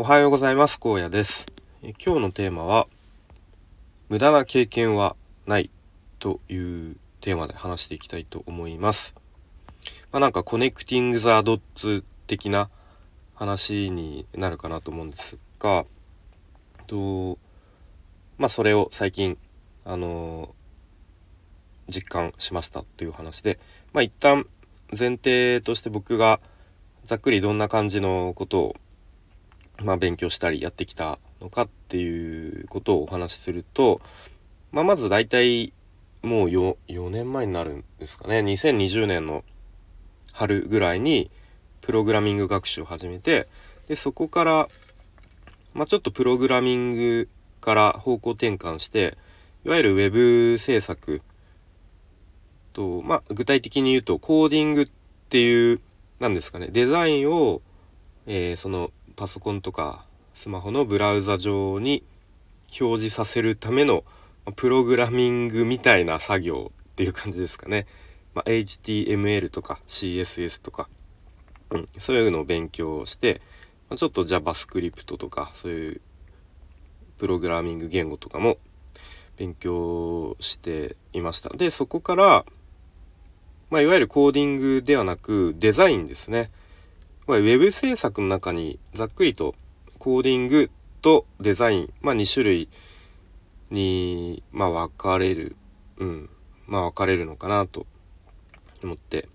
[0.00, 0.78] おはようございます。
[0.80, 1.48] 荒野です。
[1.82, 2.86] 今日のテーマは
[4.08, 5.72] 無駄な経験はない
[6.20, 9.16] というテーマで話していきたいと思います。
[10.12, 12.70] まあ、なんかコネクティング・ザ・ドッツ的な
[13.34, 15.84] 話になるかなと思うんですが
[16.86, 17.36] と
[18.38, 19.36] まあそれを最近
[19.84, 20.54] あの
[21.88, 23.58] 実感しましたという話で
[23.92, 24.46] まあ一旦
[24.96, 26.38] 前提として僕が
[27.02, 28.76] ざっくりどんな感じのことを
[29.82, 34.00] まあ、勉強したりやってきたのかっていうことをお話しすると、
[34.72, 35.72] まあ、まず大体
[36.22, 38.40] もう 4, 4年前になるんですかね。
[38.40, 39.44] 2020年の
[40.32, 41.30] 春ぐらいに
[41.80, 43.48] プログラミング学習を始めて
[43.86, 44.68] でそこから、
[45.74, 47.28] まあ、ちょっとプログラミング
[47.60, 49.16] から方向転換して
[49.64, 51.22] いわゆる web 制作
[52.72, 54.88] と、まあ、具体的に言うとコーディングっ
[55.28, 55.80] ていう
[56.20, 56.68] 何ですかね。
[56.70, 57.62] デザインを、
[58.26, 62.04] えー、そのパソコンとかスマホのブラウザ上に
[62.80, 64.04] 表示させるための
[64.54, 67.88] プログラミングみたいな作業っていう感じですかね。
[68.32, 70.88] まあ、HTML とか CSS とか、
[71.70, 73.40] うん、そういうのを勉強して、
[73.90, 76.00] ま、ちょっと JavaScript とかそういう
[77.16, 78.58] プログラミング言語とかも
[79.36, 81.48] 勉強していました。
[81.48, 82.44] で、そこから、
[83.70, 86.52] まあ、いわゆるコーディングではなくデザインですね。
[87.36, 89.54] ウェブ制作の中にざっくりと
[89.98, 90.70] コーディング
[91.02, 92.68] とデザイン、まあ、2種類
[93.70, 95.56] に、まあ、分かれる、
[95.98, 96.30] うん、
[96.68, 97.86] まあ分かれるのかなと
[98.84, 99.28] 思って、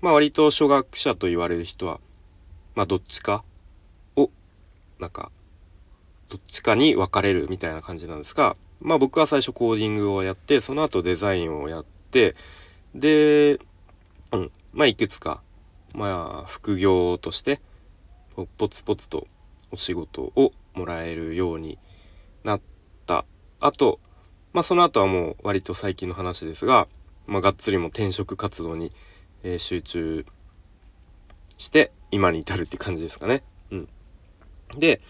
[0.00, 1.98] まあ割と初学者と言われる人は、
[2.74, 3.42] まあどっちか
[4.16, 4.30] を、
[5.00, 5.32] なんか、
[6.28, 12.36] どっちかに分かれるみたいな感じなんですが、まあ僕は最初コーディングをやって、その後デザインをやって、
[12.94, 13.58] で、
[14.32, 15.40] うん、まあいくつか
[15.94, 17.60] まあ副業として
[18.58, 19.26] ポツポツと
[19.70, 21.78] お仕事をもらえるように
[22.42, 22.60] なっ
[23.06, 23.24] た
[23.60, 24.00] あと
[24.52, 26.88] まあその後はもう割と最近の話ですが、
[27.26, 28.92] まあ、がっつりも転職活動に、
[29.44, 30.26] えー、集中
[31.56, 33.42] して今に至るって感じですかね。
[33.70, 33.88] うん、
[34.76, 35.00] で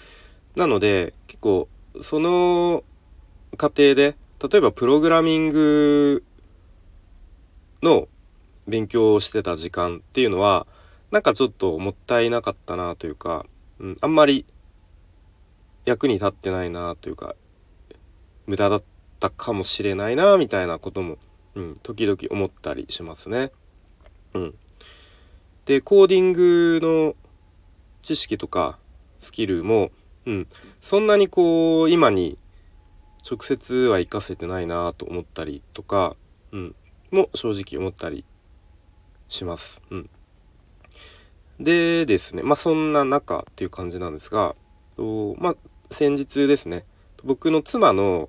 [0.54, 1.68] なので結構
[2.00, 2.84] その
[3.56, 6.24] 過程で例えばプログラミング
[7.82, 8.08] の
[8.66, 10.66] 勉強をしてた時間っていうのは
[11.10, 13.46] なんかちょっともったいなかったなというか、
[13.78, 14.46] うん、あんまり
[15.84, 17.34] 役に立ってないなというか
[18.46, 18.82] 無駄だっ
[19.20, 21.18] たかもしれないなみたいなことも、
[21.54, 23.52] うん、時々思ったりしますね。
[24.34, 24.54] うん、
[25.66, 27.14] でコーディングの
[28.02, 28.78] 知識とか
[29.20, 29.90] スキルも、
[30.26, 30.48] うん、
[30.80, 32.38] そんなにこう今に
[33.28, 36.16] 直接は活かせてないなと思ったりとか、
[36.52, 36.76] うん、
[37.10, 38.24] も正直思ったり
[39.28, 39.80] します。
[39.90, 40.10] うん、
[41.60, 44.54] でですねまあそんな中っていう感じなんですが
[44.96, 45.56] とまあ
[45.90, 46.84] 先日ですね
[47.24, 48.28] 僕の妻の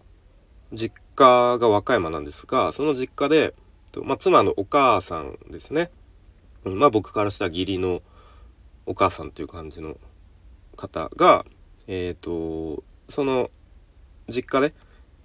[0.74, 3.54] 実家が和歌山なんですがその実家で、
[4.04, 5.90] まあ、妻のお母さんですね、
[6.64, 8.02] まあ僕からしたら義理の
[8.86, 9.98] お母さんっていう感じの
[10.76, 11.46] 方が
[11.88, 13.50] えっ、ー、とその
[14.28, 14.74] 実家で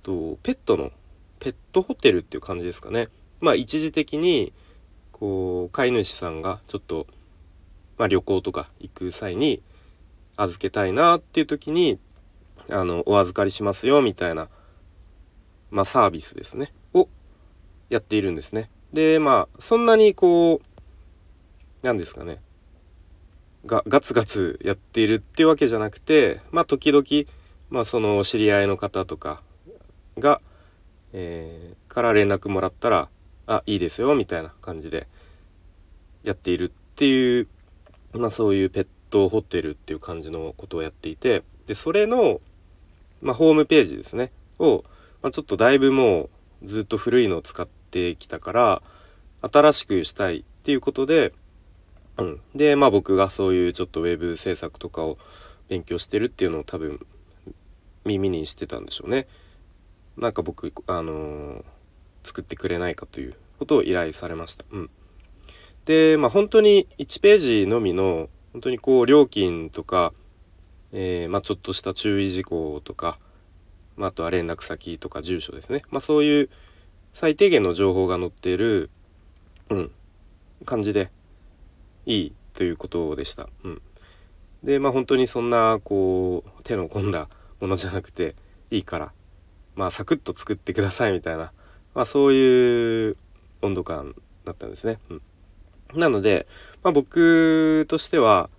[0.03, 0.91] とペットの
[1.39, 3.09] ペットホテルっていう感じですかね。
[3.41, 4.53] まあ一時的に
[5.13, 7.07] こう飼い主さんがちょっと、
[8.01, 9.63] まあ、旅行とか行く際に
[10.39, 11.99] 預けたいなっていう時に
[12.71, 14.49] あのお預かりしますよみたいな、
[15.71, 17.11] まあ、サービスですねを
[17.91, 18.71] やっているんですね。
[18.95, 20.61] でまあそんなにこう
[21.83, 22.39] 何ですかね
[23.67, 27.05] がガツガツやっているっていうわけじゃなくてまあ時々、
[27.69, 29.43] まあ、その知り合いの方とか
[30.19, 30.41] が、
[31.13, 33.11] えー、から連絡もらったら
[33.47, 35.07] あいいですよみたいな感じで
[36.23, 37.49] やっているっていう、
[38.13, 42.41] まあ、そういうペットホテルっていう感じのことをやっていてでそれの、
[43.23, 44.85] まあ、ホームページですねを、
[45.23, 46.29] まあ、ちょっとだいぶも
[46.63, 48.83] うずっと古いのを使ってきたから
[49.43, 51.33] 新しくしたいっていうことで、
[52.19, 55.19] うん、でまあ僕がそういうちょっとウェブ制作とかを
[55.69, 57.05] 勉強してるっていうのを多分
[58.05, 59.27] 耳にしてたんでしょうね。
[60.19, 61.65] なんか僕あのー
[62.23, 64.65] 作ってくれないかということを依頼されました。
[64.71, 64.91] うん、
[65.91, 70.13] で、まあ、本当に1ページのみの本当にこう料金とか、
[70.93, 73.19] えー、まあ、ちょっとした注意事項とか、
[73.97, 76.51] まあ、とは連絡先とか住所ですね、まあ、そういう
[77.13, 78.89] 最低限の情報が載っている、
[79.69, 79.91] うん、
[80.65, 81.11] 感じで
[82.07, 83.49] いいということでした。
[83.65, 83.83] うん、
[84.63, 87.29] でまあ本当にそんなこう手の込んだ
[87.61, 88.37] ものじゃなくて
[88.71, 89.13] いいから
[89.75, 91.53] まあサクッと作ってくださいみたいな
[91.95, 93.17] まあ、そういう
[93.63, 94.15] 温度感
[94.45, 94.99] だったんですね。
[95.11, 95.23] うん、
[95.95, 96.47] なので、
[96.83, 98.51] まあ、僕としては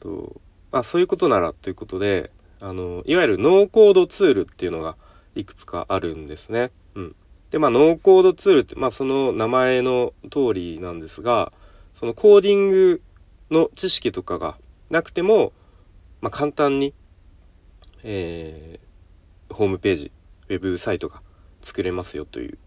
[0.00, 0.40] と
[0.70, 2.30] まあそういうことならということで
[2.60, 4.96] あのいわゆるノーコードツールっていうのが
[5.34, 6.70] いくつかあるんですね。
[6.94, 7.16] うん、
[7.50, 11.52] でまあノーコードツールって、まあ、その名前の通りなんですが
[11.94, 13.02] そのコーディング
[13.50, 14.56] の知識とかが
[14.90, 15.52] なくても、
[16.20, 16.94] まあ、簡単に、
[18.02, 20.12] えー、ホームページ
[20.48, 21.22] ウェブサイトが
[21.60, 22.58] 作れますよという、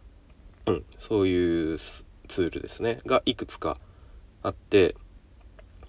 [0.68, 3.78] うん、そういうツールですねがいくつか
[4.46, 4.96] あって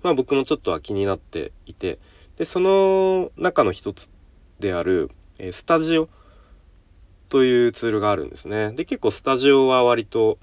[0.02, 1.98] まあ僕もちょっとは気になっていて
[2.36, 4.10] でその中の一つ
[4.60, 6.08] である、えスタジオ
[7.28, 8.72] というツールがあるんですね。
[8.72, 10.38] で結構スタジオは割と、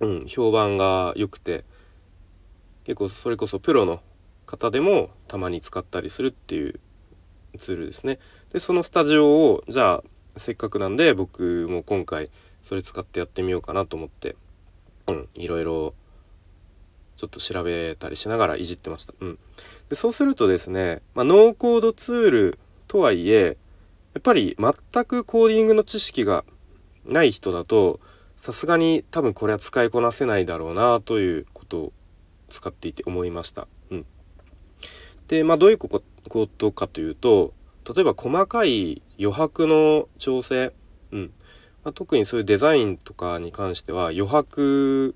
[0.00, 1.64] うん、評判が良くて
[2.84, 4.00] 結構それこそプロの
[4.46, 6.80] 方でもたまに使ったりするっていう
[7.58, 8.18] ツールですね。
[8.52, 10.04] でそのスタジオをじゃあ
[10.36, 12.30] せっかくなんで僕も今回
[12.62, 14.36] それ使ってやってみようかなと思って、
[15.06, 15.94] うん、いろいろ
[17.20, 19.12] ちょっと調べたりしながらいじってました。
[19.20, 19.38] うん、
[19.90, 22.58] でそうするとですね、まあ、ノーコードツール
[22.88, 23.58] とはいえ
[24.14, 26.46] やっぱり全くコーディングの知識が
[27.04, 28.00] ない人だと
[28.36, 31.92] さすがに多分これは使いこなせないだろうなということを
[32.48, 33.68] 使っていて思いました。
[33.90, 34.06] うん、
[35.28, 36.02] でまあどういうこ
[36.56, 37.52] とかというと
[37.94, 40.72] 例えば細かい余白の調整、
[41.12, 41.32] うん
[41.84, 45.14] まあ、特にそういうデザインとかに関しては余白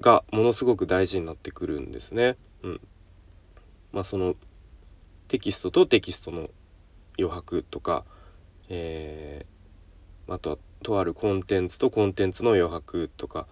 [0.00, 2.36] がものすごく大事になってくるんですね。
[2.62, 2.80] うん、
[3.92, 4.34] まあその
[5.28, 6.50] テキストとテキストの
[7.18, 8.04] 余白とか、
[8.68, 13.46] えー、あとはとあるコンテンツとコンテンツの余白とか、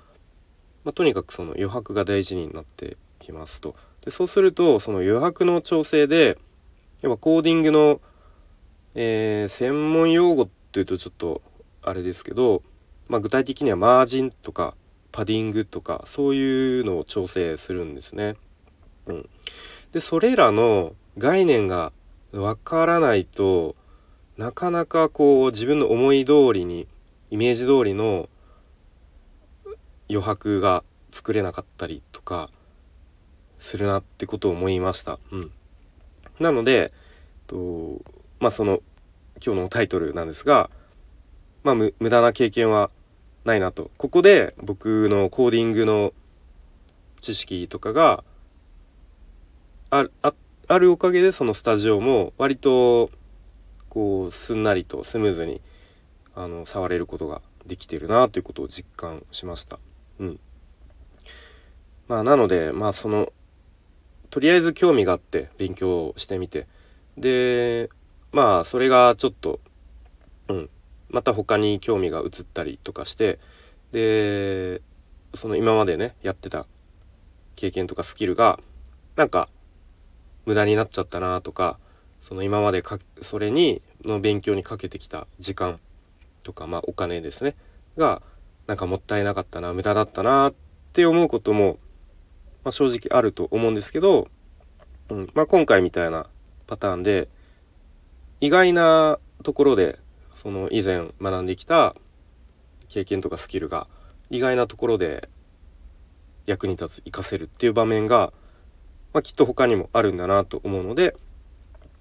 [0.84, 3.74] まあ、とにかくその余白が大事になってきますと。
[4.04, 6.38] でそうするとその余白の調整で
[7.00, 8.00] やっぱコーディングの、
[8.94, 11.42] えー、専門用語っていうとちょっと
[11.82, 12.62] あれですけど、
[13.08, 14.74] まあ、具体的にはマージンとか
[15.14, 18.34] パディングとかそういうのを調整するんですね。
[19.06, 19.28] うん、
[19.92, 21.92] でそれらの概念が
[22.32, 23.76] わからないと
[24.36, 26.88] なかなかこう自分の思い通りに
[27.30, 28.28] イメージ通りの
[30.10, 30.82] 余白が
[31.12, 32.50] 作れなかったりとか
[33.60, 35.20] するなってことを思いました。
[35.30, 35.52] うん、
[36.40, 36.92] なので
[37.46, 38.02] と
[38.40, 38.80] まあその
[39.40, 40.70] 今日のタイトルなんですが、
[41.62, 42.90] まあ、無駄な経験は
[43.44, 43.90] ないなと。
[43.96, 46.12] ここで僕のコーディングの
[47.20, 48.24] 知識とかが
[49.90, 50.34] ああ
[50.68, 53.10] あるおかげでそのスタジオも割と
[53.88, 55.60] こうすんなりとスムーズに
[56.34, 59.78] あの触れることができてるなということを実感しました。
[60.18, 60.40] うん、
[62.08, 63.32] まあなのでまあその
[64.30, 66.66] とりあえず興味があって勉強してみて。
[67.16, 67.90] で
[68.32, 69.60] まあそれがちょっと
[70.48, 70.70] うん。
[71.14, 73.38] また他に興味が移ったりとかして
[73.92, 74.82] で
[75.32, 76.66] その今までねやってた
[77.54, 78.58] 経験とかスキルが
[79.14, 79.48] なんか
[80.44, 81.78] 無駄になっちゃったなとか
[82.20, 85.78] その今までかそれにの勉強にかけてきた時間
[86.42, 87.54] とかまあお金ですね
[87.96, 88.20] が
[88.66, 90.54] なんかもったいなかったな無駄だったなっ
[90.92, 91.78] て思うことも、
[92.64, 94.26] まあ、正直あると思うんですけど、
[95.10, 96.26] うんまあ、今回みたいな
[96.66, 97.28] パターンで
[98.40, 100.00] 意外なところで
[100.34, 101.94] その以前学んできた
[102.88, 103.86] 経験とかスキルが
[104.30, 105.28] 意外なところで
[106.46, 108.32] 役に立つ活かせるっていう場面が
[109.14, 111.16] まあ、きっと他にもあるんだなと思うので、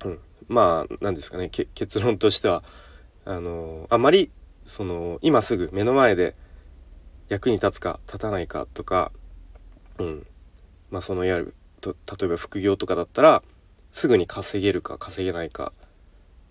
[0.03, 1.49] うん、まあ何ですかね。
[1.49, 2.63] 結論としては
[3.23, 4.31] あのあまり
[4.65, 6.35] その今すぐ目の前で
[7.29, 9.11] 役に立つか立たないかとか、
[9.99, 10.27] うん。
[10.89, 13.43] まあ、そのいわゆると例えば副業とかだったら
[13.91, 15.71] すぐに稼げるか稼げないか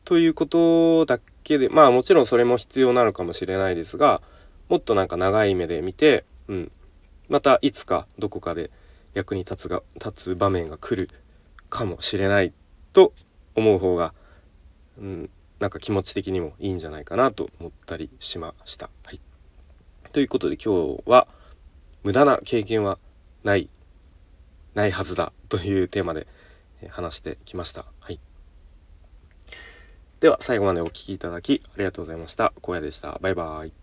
[0.05, 4.23] ということだけでまあもちろんそれも必要なのかもしれないですが
[4.69, 6.73] もっとなんか長い目で見て、うん、
[7.29, 8.71] またいつかどこかで
[9.15, 11.09] 役に立つが立つ場面が来る
[11.69, 12.53] かもしれない
[12.93, 13.13] と
[13.55, 14.15] 思う方が、
[14.99, 18.91] うん、なんか気持ち的にもいいんじゃないかなと思ったりしました。
[19.05, 19.21] はい、
[20.13, 21.29] ということで今日は
[22.03, 22.99] 無駄な経験は
[23.45, 23.69] ない
[24.75, 26.27] ないはずだというテーマで
[26.89, 27.85] 話してきました。
[28.01, 28.19] はい、
[30.23, 32.53] では最後までお聴きいただきありがとうございました。
[32.63, 33.19] 荒野でした。
[33.21, 33.82] バイバイ。